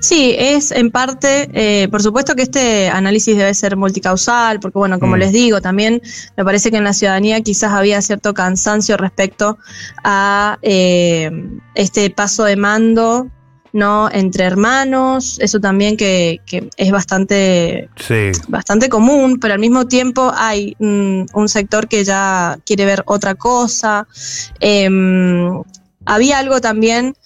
Sí, 0.00 0.34
es 0.38 0.72
en 0.72 0.90
parte, 0.90 1.48
eh, 1.54 1.88
por 1.88 2.02
supuesto 2.02 2.34
que 2.34 2.42
este 2.42 2.90
análisis 2.90 3.34
debe 3.36 3.54
ser 3.54 3.76
multicausal, 3.78 4.60
porque 4.60 4.78
bueno, 4.78 4.98
como 5.00 5.16
Mm. 5.16 5.18
les 5.20 5.32
digo, 5.32 5.60
también 5.62 6.02
me 6.36 6.44
parece 6.44 6.70
que 6.70 6.76
en 6.76 6.84
la 6.84 6.92
ciudadanía 6.92 7.40
quizás 7.40 7.72
había 7.72 8.02
cierto 8.02 8.34
cansancio 8.34 8.96
respecto 8.98 9.56
a 10.04 10.58
eh, 10.60 11.30
este 11.74 12.10
paso 12.10 12.44
de 12.44 12.56
mando, 12.56 13.28
¿no? 13.74 14.08
Entre 14.12 14.44
hermanos, 14.44 15.36
eso 15.40 15.58
también 15.58 15.96
que, 15.96 16.40
que 16.46 16.70
es 16.76 16.90
bastante 16.92 17.88
Sí. 17.96 18.30
bastante 18.46 18.88
común, 18.88 19.40
pero 19.40 19.54
al 19.54 19.60
mismo 19.60 19.86
tiempo 19.88 20.32
hay 20.34 20.76
mm, 20.78 21.24
un 21.34 21.48
sector 21.48 21.88
que 21.88 22.04
ya 22.04 22.56
quiere 22.64 22.86
ver 22.86 23.02
otra 23.06 23.34
cosa. 23.34 24.06
Em, 24.60 25.60
había 26.06 26.38
algo 26.38 26.60
también, 26.60 27.16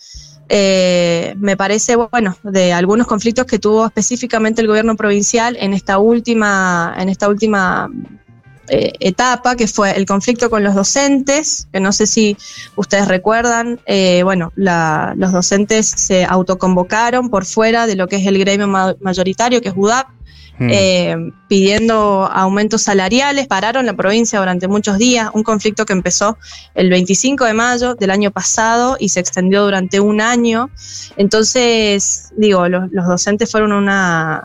eh, 0.48 1.34
me 1.36 1.58
parece, 1.58 1.96
bueno, 1.96 2.34
de 2.42 2.72
algunos 2.72 3.06
conflictos 3.06 3.44
que 3.44 3.58
tuvo 3.58 3.84
específicamente 3.84 4.62
el 4.62 4.68
gobierno 4.68 4.96
provincial 4.96 5.54
en 5.60 5.74
esta 5.74 5.98
última, 5.98 6.94
en 6.98 7.10
esta 7.10 7.28
última 7.28 7.90
eh, 8.68 8.92
etapa, 9.00 9.56
que 9.56 9.66
fue 9.66 9.96
el 9.96 10.06
conflicto 10.06 10.50
con 10.50 10.62
los 10.64 10.74
docentes, 10.74 11.68
que 11.72 11.80
no 11.80 11.92
sé 11.92 12.06
si 12.06 12.36
ustedes 12.76 13.08
recuerdan, 13.08 13.80
eh, 13.86 14.22
bueno, 14.22 14.52
la- 14.56 15.14
los 15.16 15.32
docentes 15.32 15.86
se 15.88 16.24
autoconvocaron 16.24 17.30
por 17.30 17.44
fuera 17.44 17.86
de 17.86 17.96
lo 17.96 18.08
que 18.08 18.16
es 18.16 18.26
el 18.26 18.38
gremio 18.38 18.66
ma- 18.68 18.94
mayoritario, 19.00 19.60
que 19.60 19.68
es 19.68 19.74
UDAP, 19.76 20.06
Mm. 20.60 20.68
eh, 20.72 21.16
pidiendo 21.46 22.28
aumentos 22.32 22.82
salariales, 22.82 23.46
pararon 23.46 23.86
la 23.86 23.92
provincia 23.94 24.40
durante 24.40 24.66
muchos 24.66 24.98
días, 24.98 25.30
un 25.32 25.44
conflicto 25.44 25.86
que 25.86 25.92
empezó 25.92 26.36
el 26.74 26.90
25 26.90 27.44
de 27.44 27.52
mayo 27.54 27.94
del 27.94 28.10
año 28.10 28.32
pasado 28.32 28.96
y 28.98 29.10
se 29.10 29.20
extendió 29.20 29.62
durante 29.62 30.00
un 30.00 30.20
año. 30.20 30.68
Entonces, 31.16 32.30
digo, 32.36 32.68
los, 32.68 32.90
los 32.90 33.06
docentes 33.06 33.50
fueron 33.52 33.70
una, 33.72 34.42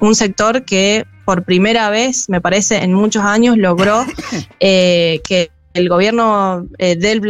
un 0.00 0.14
sector 0.14 0.64
que 0.66 1.06
por 1.24 1.44
primera 1.44 1.90
vez, 1.90 2.28
me 2.28 2.40
parece, 2.40 2.82
en 2.82 2.92
muchos 2.92 3.24
años 3.24 3.56
logró 3.56 4.04
eh, 4.60 5.20
que 5.24 5.50
el 5.74 5.88
gobierno 5.88 6.66
eh, 6.78 6.96
dé 6.96 7.12
el, 7.12 7.20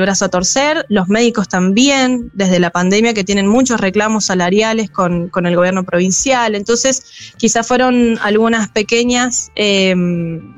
brazo 0.00 0.24
a 0.24 0.28
torcer, 0.28 0.84
los 0.88 1.08
médicos 1.08 1.48
también, 1.48 2.30
desde 2.34 2.58
la 2.58 2.70
pandemia 2.70 3.14
que 3.14 3.22
tienen 3.22 3.46
muchos 3.46 3.80
reclamos 3.80 4.24
salariales 4.24 4.90
con, 4.90 5.28
con 5.28 5.46
el 5.46 5.54
gobierno 5.54 5.84
provincial. 5.84 6.56
Entonces, 6.56 7.32
quizás 7.36 7.66
fueron 7.66 8.18
algunas 8.22 8.68
pequeñas, 8.70 9.52
eh, 9.54 9.94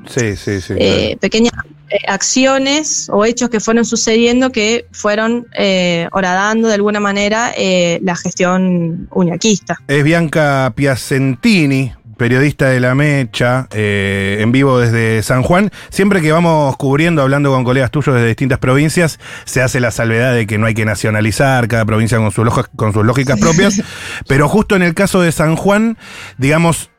sí, 0.07 0.35
sí, 0.35 0.59
sí. 0.59 0.73
eh, 0.77 1.17
pequeñas 1.19 1.53
eh, 1.87 1.99
acciones 2.07 3.09
o 3.11 3.25
hechos 3.25 3.49
que 3.49 3.59
fueron 3.59 3.85
sucediendo 3.85 4.51
que 4.51 4.87
fueron 4.91 5.45
eh, 5.55 6.07
horadando 6.13 6.67
de 6.67 6.73
alguna 6.73 6.99
manera 6.99 7.51
eh, 7.55 7.99
la 8.01 8.15
gestión 8.15 9.07
uñaquista. 9.11 9.77
Es 9.87 10.03
Bianca 10.03 10.73
Piacentini, 10.75 11.93
periodista 12.17 12.69
de 12.69 12.79
La 12.79 12.95
Mecha, 12.95 13.67
eh, 13.71 14.37
en 14.41 14.51
vivo 14.51 14.79
desde 14.79 15.21
San 15.23 15.43
Juan. 15.43 15.71
Siempre 15.89 16.21
que 16.21 16.31
vamos 16.31 16.75
cubriendo, 16.77 17.21
hablando 17.21 17.51
con 17.51 17.63
colegas 17.63 17.91
tuyos 17.91 18.15
de 18.15 18.25
distintas 18.27 18.59
provincias, 18.59 19.19
se 19.45 19.61
hace 19.61 19.79
la 19.79 19.91
salvedad 19.91 20.33
de 20.33 20.47
que 20.47 20.57
no 20.57 20.65
hay 20.65 20.73
que 20.73 20.85
nacionalizar, 20.85 21.67
cada 21.67 21.85
provincia 21.85 22.17
con, 22.17 22.31
sus 22.31 22.45
loja- 22.45 22.69
con 22.75 22.93
sus 22.93 23.05
lógicas 23.05 23.39
propias. 23.39 23.81
Pero 24.27 24.47
justo 24.49 24.75
en 24.75 24.81
el 24.81 24.93
caso 24.93 25.21
de 25.21 25.31
San 25.31 25.55
Juan, 25.55 25.97
digamos, 26.37 26.89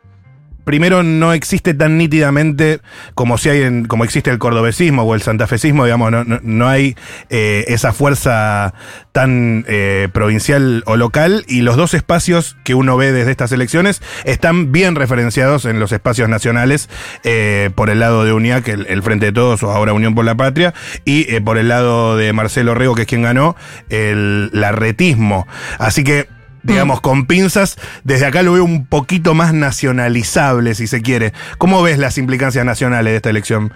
primero 0.66 1.04
no 1.04 1.32
existe 1.32 1.74
tan 1.74 1.96
nítidamente 1.96 2.80
como 3.14 3.38
si 3.38 3.48
hay 3.48 3.62
en, 3.62 3.84
como 3.84 4.02
existe 4.02 4.30
el 4.30 4.38
cordobesismo 4.38 5.04
o 5.04 5.14
el 5.14 5.22
santafesismo, 5.22 5.84
digamos, 5.84 6.10
no, 6.10 6.24
no, 6.24 6.40
no 6.42 6.68
hay 6.68 6.96
eh, 7.30 7.64
esa 7.68 7.92
fuerza 7.92 8.74
tan 9.12 9.64
eh, 9.68 10.08
provincial 10.12 10.82
o 10.86 10.96
local 10.96 11.44
y 11.46 11.62
los 11.62 11.76
dos 11.76 11.94
espacios 11.94 12.56
que 12.64 12.74
uno 12.74 12.96
ve 12.96 13.12
desde 13.12 13.30
estas 13.30 13.52
elecciones 13.52 14.02
están 14.24 14.72
bien 14.72 14.96
referenciados 14.96 15.64
en 15.66 15.78
los 15.78 15.92
espacios 15.92 16.28
nacionales 16.28 16.90
eh, 17.22 17.70
por 17.76 17.88
el 17.88 18.00
lado 18.00 18.24
de 18.24 18.32
UNIAC, 18.32 18.66
el, 18.68 18.86
el 18.88 19.02
Frente 19.04 19.26
de 19.26 19.32
Todos 19.32 19.62
o 19.62 19.70
ahora 19.70 19.92
Unión 19.92 20.16
por 20.16 20.24
la 20.24 20.34
Patria, 20.34 20.74
y 21.04 21.32
eh, 21.32 21.40
por 21.40 21.58
el 21.58 21.68
lado 21.68 22.16
de 22.16 22.32
Marcelo 22.32 22.74
Rego, 22.74 22.96
que 22.96 23.02
es 23.02 23.08
quien 23.08 23.22
ganó, 23.22 23.54
el 23.88 24.50
larretismo. 24.52 25.46
Así 25.78 26.02
que 26.02 26.28
digamos, 26.66 27.00
con 27.00 27.26
pinzas, 27.26 27.76
desde 28.04 28.26
acá 28.26 28.42
lo 28.42 28.52
veo 28.52 28.64
un 28.64 28.86
poquito 28.86 29.34
más 29.34 29.54
nacionalizable, 29.54 30.74
si 30.74 30.86
se 30.86 31.02
quiere. 31.02 31.32
¿Cómo 31.58 31.82
ves 31.82 31.98
las 31.98 32.18
implicancias 32.18 32.64
nacionales 32.64 33.12
de 33.12 33.16
esta 33.16 33.30
elección? 33.30 33.72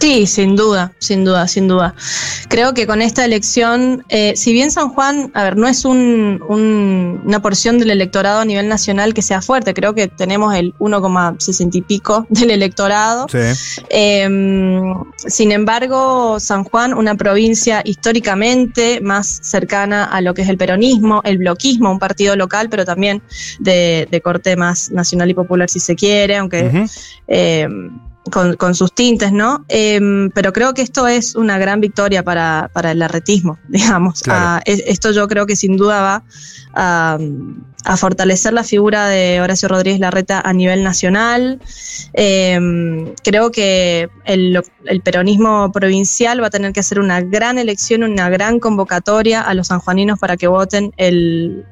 Sí, 0.00 0.26
sin 0.26 0.54
duda, 0.56 0.92
sin 0.98 1.24
duda, 1.24 1.48
sin 1.48 1.66
duda. 1.68 1.94
Creo 2.48 2.72
que 2.74 2.86
con 2.86 3.02
esta 3.02 3.24
elección, 3.24 4.04
eh, 4.08 4.34
si 4.36 4.52
bien 4.52 4.70
San 4.70 4.90
Juan, 4.90 5.30
a 5.34 5.42
ver, 5.42 5.56
no 5.56 5.66
es 5.66 5.84
un- 5.84 6.40
un- 6.48 7.20
una 7.24 7.40
porción 7.42 7.78
del 7.78 7.90
electorado 7.90 8.40
a 8.40 8.44
nivel 8.44 8.68
nacional 8.68 9.12
que 9.12 9.22
sea 9.22 9.42
fuerte, 9.42 9.74
creo 9.74 9.94
que 9.94 10.06
tenemos 10.08 10.54
el 10.54 10.72
1,60 10.78 11.78
y 11.78 11.82
pico 11.82 12.26
del 12.30 12.50
electorado. 12.52 13.26
Sí. 13.28 13.38
Eh, 13.90 14.28
sin 15.26 15.52
embargo, 15.52 16.38
San 16.40 16.64
Juan, 16.64 16.94
una 16.94 17.14
provincia 17.16 17.82
históricamente 17.84 19.00
más 19.00 19.40
cercana 19.42 20.04
a 20.04 20.20
lo 20.20 20.34
que 20.34 20.42
es 20.42 20.48
el 20.48 20.56
peronismo, 20.58 21.22
el 21.24 21.38
bloquismo, 21.38 21.90
un 21.90 21.98
partido 21.98 22.36
local, 22.36 22.68
pero 22.70 22.84
también 22.84 23.22
de, 23.58 24.06
de 24.10 24.20
corte 24.20 24.56
más 24.56 24.90
nacional 24.90 25.30
y 25.30 25.34
popular 25.34 25.68
si 25.68 25.80
se 25.80 25.96
quiere, 25.96 26.36
aunque 26.36 26.86
eh, 27.26 27.68
con, 28.30 28.56
con 28.56 28.74
sus 28.74 28.92
tintes, 28.92 29.32
¿no? 29.32 29.64
Eh, 29.68 30.28
pero 30.34 30.52
creo 30.52 30.74
que 30.74 30.82
esto 30.82 31.06
es 31.08 31.34
una 31.34 31.56
gran 31.58 31.80
victoria 31.80 32.22
para, 32.22 32.70
para 32.72 32.90
el 32.92 33.00
arretismo, 33.02 33.58
digamos. 33.68 34.22
Claro. 34.22 34.40
Ah, 34.44 34.60
es- 34.64 34.82
esto 34.86 35.12
yo 35.12 35.26
creo 35.28 35.46
que 35.46 35.56
sin 35.56 35.76
duda 35.76 36.02
va 36.02 36.22
a, 36.74 37.18
a 37.84 37.96
fortalecer 37.96 38.52
la 38.52 38.64
figura 38.64 39.06
de 39.08 39.40
Horacio 39.40 39.68
Rodríguez 39.68 39.98
Larreta 40.00 40.40
a 40.44 40.52
nivel 40.52 40.84
nacional. 40.84 41.58
Eh, 42.12 43.14
creo 43.24 43.50
que 43.50 44.08
el, 44.24 44.60
el 44.84 45.00
peronismo 45.00 45.72
provincial 45.72 46.42
va 46.42 46.48
a 46.48 46.50
tener 46.50 46.72
que 46.72 46.80
hacer 46.80 47.00
una 47.00 47.20
gran 47.22 47.58
elección, 47.58 48.02
una 48.02 48.28
gran 48.28 48.60
convocatoria 48.60 49.40
a 49.40 49.54
los 49.54 49.68
sanjuaninos 49.68 50.18
para 50.18 50.36
que 50.36 50.48
voten 50.48 50.92
el, 50.98 51.64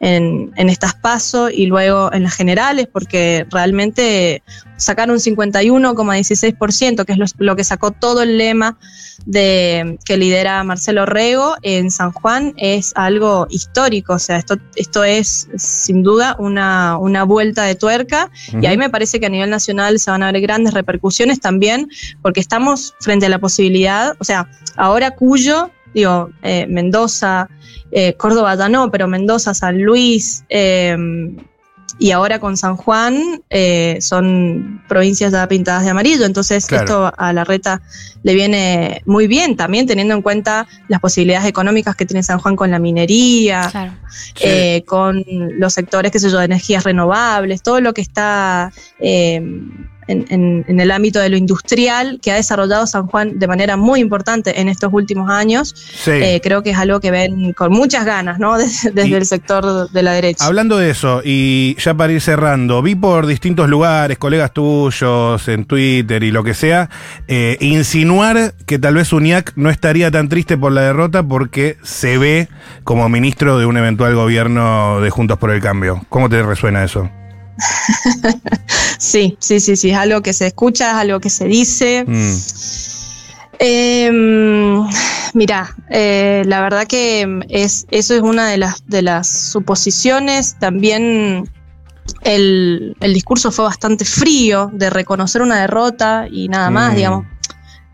en, 0.00 0.52
en 0.56 0.68
estas 0.68 0.94
pasos 0.94 1.50
y 1.52 1.66
luego 1.66 2.12
en 2.12 2.24
las 2.24 2.34
generales, 2.34 2.88
porque 2.92 3.46
realmente 3.50 4.42
sacar 4.76 5.10
un 5.10 5.18
51,16%, 5.18 7.04
que 7.04 7.12
es 7.12 7.18
lo, 7.18 7.26
lo 7.38 7.56
que 7.56 7.64
sacó 7.64 7.90
todo 7.92 8.22
el 8.22 8.38
lema 8.38 8.78
de 9.26 9.98
que 10.04 10.16
lidera 10.16 10.64
Marcelo 10.64 11.06
Rego 11.06 11.54
en 11.62 11.90
San 11.90 12.12
Juan, 12.12 12.54
es 12.56 12.92
algo 12.96 13.46
histórico. 13.50 14.14
O 14.14 14.18
sea, 14.18 14.38
esto, 14.38 14.56
esto 14.76 15.04
es 15.04 15.48
sin 15.56 16.02
duda 16.02 16.36
una, 16.38 16.98
una 16.98 17.24
vuelta 17.24 17.64
de 17.64 17.74
tuerca. 17.74 18.30
Y 18.60 18.66
ahí 18.66 18.76
me 18.76 18.90
parece 18.90 19.20
que 19.20 19.26
a 19.26 19.30
nivel 19.30 19.50
nacional 19.50 19.98
se 19.98 20.10
van 20.10 20.22
a 20.22 20.32
ver 20.32 20.40
grandes 20.40 20.74
repercusiones 20.74 21.40
también, 21.40 21.88
porque 22.20 22.40
estamos 22.40 22.94
frente 23.00 23.26
a 23.26 23.28
la 23.28 23.38
posibilidad, 23.38 24.16
o 24.18 24.24
sea, 24.24 24.48
ahora 24.76 25.12
Cuyo, 25.12 25.70
digo, 25.94 26.30
eh, 26.42 26.66
Mendoza, 26.68 27.48
eh, 27.90 28.14
Córdoba 28.14 28.54
ya 28.56 28.68
no, 28.68 28.90
pero 28.90 29.06
Mendoza, 29.08 29.54
San 29.54 29.82
Luis, 29.82 30.44
eh, 30.48 30.96
y 31.98 32.10
ahora 32.10 32.38
con 32.40 32.56
San 32.56 32.76
Juan 32.76 33.42
eh, 33.50 33.98
son 34.00 34.82
provincias 34.88 35.30
ya 35.30 35.46
pintadas 35.46 35.84
de 35.84 35.90
amarillo, 35.90 36.24
entonces 36.24 36.66
Claro. 36.66 36.84
esto 36.84 37.12
a 37.16 37.32
la 37.34 37.44
reta 37.44 37.82
le 38.22 38.34
viene 38.34 39.02
muy 39.04 39.26
bien, 39.26 39.56
también 39.56 39.86
teniendo 39.86 40.14
en 40.14 40.22
cuenta 40.22 40.66
las 40.88 41.00
posibilidades 41.00 41.46
económicas 41.46 41.94
que 41.94 42.06
tiene 42.06 42.22
San 42.22 42.38
Juan 42.38 42.56
con 42.56 42.70
la 42.70 42.78
minería, 42.78 43.68
Claro. 43.70 43.92
Sí. 44.34 44.82
con 44.86 45.22
los 45.58 45.74
sectores, 45.74 46.10
qué 46.10 46.18
sé 46.18 46.30
yo, 46.30 46.38
de 46.38 46.46
energías 46.46 46.82
renovables, 46.82 47.62
todo 47.62 47.80
lo 47.80 47.92
que 47.92 48.00
está 48.00 48.72
en, 50.08 50.64
el 50.80 50.90
ámbito 50.90 51.20
de 51.20 51.28
lo 51.28 51.36
industrial 51.36 52.18
que 52.22 52.32
ha 52.32 52.36
desarrollado 52.36 52.86
San 52.86 53.06
Juan 53.06 53.38
de 53.38 53.46
manera 53.46 53.76
muy 53.76 54.00
importante 54.00 54.60
en 54.60 54.68
estos 54.68 54.92
últimos 54.92 55.30
años. 55.30 55.74
Eh, 56.06 56.40
creo 56.42 56.62
que 56.62 56.70
es 56.70 56.78
algo 56.78 57.00
que 57.00 57.10
ven 57.10 57.52
con 57.52 57.72
muchas 57.72 58.04
ganas, 58.04 58.38
¿no? 58.38 58.56
Desde, 58.58 59.16
el 59.16 59.26
sector 59.26 59.90
de 59.90 60.02
la 60.02 60.12
derecha. 60.12 60.44
Hablando 60.44 60.78
de 60.78 60.90
eso, 60.90 61.20
y 61.24 61.76
ya 61.78 61.94
para 61.94 62.12
ir 62.12 62.20
cerrando, 62.20 62.82
vi 62.82 62.94
por 62.94 63.26
distintos 63.26 63.68
lugares, 63.68 64.18
colegas 64.18 64.52
tuyos, 64.52 65.46
en 65.48 65.64
Twitter 65.64 66.22
y 66.22 66.30
lo 66.30 66.44
que 66.44 66.54
sea, 66.54 66.88
eh, 67.28 67.56
insinuar 67.60 68.54
que 68.66 68.78
tal 68.78 68.94
vez 68.94 69.12
UNIAC 69.12 69.52
no 69.56 69.70
estaría 69.70 70.10
tan 70.10 70.28
triste 70.28 70.56
por 70.56 70.72
la 70.72 70.82
derrota 70.82 71.22
porque 71.22 71.76
se 71.82 72.18
ve 72.18 72.48
como 72.84 73.08
ministro 73.08 73.58
de 73.58 73.66
un 73.66 73.76
eventual 73.76 74.14
gobierno 74.14 75.00
de 75.00 75.10
Juntos 75.10 75.38
por 75.38 75.50
el 75.50 75.60
Cambio. 75.60 76.02
¿Cómo 76.08 76.28
te 76.28 76.42
resuena 76.42 76.84
eso? 76.84 77.10
sí, 78.98 79.36
sí, 79.40 79.60
sí, 79.60 79.76
sí, 79.76 79.90
es 79.90 79.96
algo 79.96 80.22
que 80.22 80.32
se 80.32 80.46
escucha, 80.46 80.90
es 80.90 80.96
algo 80.96 81.20
que 81.20 81.30
se 81.30 81.46
dice. 81.46 82.04
Mm. 82.06 82.36
Em, 83.58 84.88
mira, 85.34 85.76
eh, 85.90 86.42
la 86.46 86.60
verdad 86.60 86.86
que 86.86 87.40
es, 87.48 87.86
eso 87.90 88.14
es 88.14 88.22
una 88.22 88.48
de 88.48 88.56
las, 88.56 88.86
de 88.86 89.02
las 89.02 89.28
suposiciones. 89.28 90.58
También 90.58 91.48
el, 92.22 92.96
discurso 93.00 93.52
fue 93.52 93.64
bastante 93.64 94.04
frío 94.04 94.70
de 94.72 94.90
reconocer 94.90 95.42
una 95.42 95.60
derrota 95.60 96.26
y 96.30 96.48
nada 96.48 96.70
más, 96.70 96.92
mm. 96.92 96.96
digamos. 96.96 97.26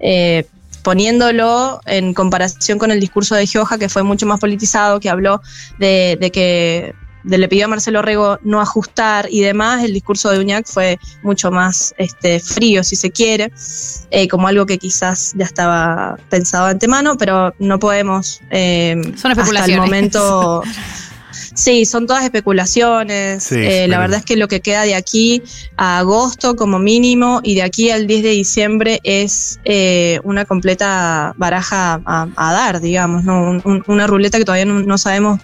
Eh, 0.00 0.46
poniéndolo 0.82 1.80
en 1.84 2.14
comparación 2.14 2.78
con 2.78 2.90
el 2.90 3.00
discurso 3.00 3.34
de 3.34 3.46
Gioja, 3.46 3.76
que 3.76 3.90
fue 3.90 4.02
mucho 4.04 4.24
más 4.24 4.40
politizado, 4.40 5.00
que 5.00 5.10
habló 5.10 5.42
de, 5.78 6.16
de 6.18 6.30
que 6.30 6.94
le 7.24 7.48
pidió 7.48 7.66
a 7.66 7.68
Marcelo 7.68 8.02
Rego 8.02 8.38
no 8.42 8.60
ajustar 8.60 9.28
y 9.30 9.40
demás, 9.40 9.84
el 9.84 9.92
discurso 9.92 10.30
de 10.30 10.38
Uñac 10.38 10.66
fue 10.66 10.98
mucho 11.22 11.50
más 11.50 11.94
este, 11.98 12.40
frío, 12.40 12.84
si 12.84 12.96
se 12.96 13.10
quiere, 13.10 13.52
eh, 14.10 14.28
como 14.28 14.48
algo 14.48 14.66
que 14.66 14.78
quizás 14.78 15.32
ya 15.36 15.44
estaba 15.44 16.16
pensado 16.28 16.66
de 16.66 16.72
antemano, 16.72 17.16
pero 17.18 17.54
no 17.58 17.78
podemos 17.78 18.40
eh, 18.50 18.96
Son 19.16 19.32
hasta 19.32 19.64
el 19.66 19.78
momento... 19.78 20.62
Sí, 21.54 21.86
son 21.86 22.06
todas 22.06 22.22
especulaciones. 22.22 23.50
Eh, 23.50 23.86
la 23.88 23.98
verdad 23.98 24.20
es 24.20 24.24
que 24.24 24.36
lo 24.36 24.46
que 24.46 24.60
queda 24.60 24.82
de 24.82 24.94
aquí 24.94 25.42
a 25.76 25.98
agosto 25.98 26.54
como 26.54 26.78
mínimo 26.78 27.40
y 27.42 27.56
de 27.56 27.62
aquí 27.62 27.90
al 27.90 28.06
10 28.06 28.22
de 28.22 28.30
diciembre 28.30 29.00
es 29.02 29.58
una 30.22 30.44
completa 30.44 31.34
baraja 31.36 32.00
a, 32.04 32.52
dar, 32.52 32.80
digamos, 32.80 33.24
¿no? 33.24 33.60
una 33.88 34.06
ruleta 34.06 34.38
que 34.38 34.44
todavía 34.44 34.66
no 34.66 34.98
sabemos 34.98 35.40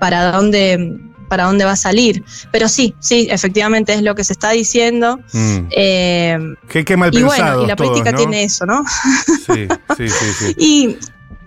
para 0.00 0.32
dónde 0.32 1.00
para 1.34 1.46
dónde 1.46 1.64
va 1.64 1.72
a 1.72 1.76
salir. 1.76 2.22
Pero 2.52 2.68
sí, 2.68 2.94
sí, 3.00 3.26
efectivamente 3.28 3.92
es 3.92 4.02
lo 4.02 4.14
que 4.14 4.22
se 4.22 4.32
está 4.32 4.50
diciendo. 4.50 5.18
Mm. 5.32 5.58
Eh, 5.72 6.38
qué, 6.68 6.96
mal 6.96 7.12
y 7.12 7.24
bueno, 7.24 7.64
y 7.64 7.66
la 7.66 7.74
política 7.74 8.12
tiene 8.12 8.44
eso, 8.44 8.64
¿no? 8.66 8.84
Sí, 9.44 9.66
sí, 9.96 10.08
sí. 10.08 10.32
sí. 10.38 10.54
y 10.58 10.96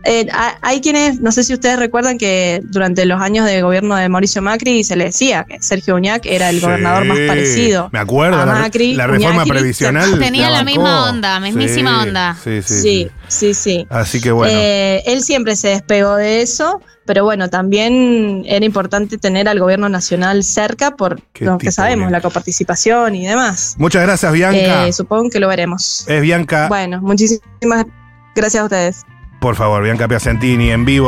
eh, 0.10 0.26
hay 0.62 0.80
quienes, 0.80 1.20
no 1.20 1.34
sé 1.34 1.44
si 1.44 1.54
ustedes 1.54 1.78
recuerdan 1.78 2.18
que 2.18 2.62
durante 2.64 3.06
los 3.06 3.22
años 3.22 3.46
de 3.46 3.62
gobierno 3.62 3.94
de 3.98 4.08
Mauricio 4.08 4.42
Macri 4.42 4.86
se 4.86 4.96
le 4.96 5.04
decía 5.04 5.44
que 5.44 5.62
Sergio 5.62 5.96
Uñac 5.96 6.26
era 6.26 6.50
el 6.50 6.62
gobernador 6.62 7.04
más 7.04 7.20
parecido. 7.28 7.90
Me 7.92 8.00
acuerdo, 8.00 8.40
a 8.40 8.46
Macri, 8.46 8.94
la, 8.94 9.06
reforma 9.06 9.44
previsional. 9.44 10.18
Tenía 10.18 10.50
la, 10.50 10.64
misma 10.64 11.10
onda, 11.10 11.42
mismísima 11.42 12.04
onda. 12.04 12.38
Sí, 12.42 12.62
sí, 12.62 13.10
sí. 13.28 13.54
sí, 13.54 13.88
Así 13.90 14.22
que 14.22 14.32
bueno. 14.32 14.54
Eh, 14.58 15.04
él 15.08 15.22
siempre 15.24 15.58
se 15.58 15.68
despegó 15.70 16.16
de 16.16 16.42
eso, 16.42 16.82
pero 17.06 17.26
bueno, 17.26 17.50
también 17.50 18.44
era 18.46 18.66
importante 18.66 19.18
tener 19.18 19.50
al 19.50 19.60
gobierno 19.60 19.90
nacional 19.90 20.46
cerca 20.46 20.92
por 20.96 21.22
lo 21.42 21.58
que 21.58 21.70
sabemos, 21.70 22.12
la 22.12 22.22
coparticipación 22.22 23.14
y 23.14 23.28
demás. 23.28 23.76
Muchas 23.78 24.04
gracias, 24.04 24.32
Bianca. 24.32 24.88
Eh, 24.88 24.94
supongo 24.94 25.30
que 25.30 25.42
lo 25.42 25.50
veremos. 25.50 26.06
Es 26.08 26.22
Bianca. 26.22 26.70
Bueno, 26.70 27.02
muchísimas 27.02 27.86
gracias 28.34 28.62
a 28.62 28.64
ustedes. 28.64 29.06
Por 29.40 29.56
favor, 29.56 29.84
Bianca 29.84 30.08
Piacentini 30.08 30.72
en 30.72 30.86
vivo. 30.86 31.06